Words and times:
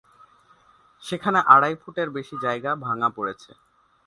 সেখানে 1.03 1.39
আড়াই 1.47 1.75
ফুটের 1.81 2.09
বেশি 2.09 2.35
জায়গা 2.41 2.71
ভাঙা 2.85 3.09
পড়েছে। 3.09 3.51